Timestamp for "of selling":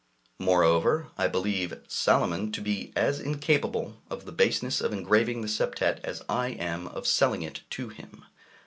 6.87-7.43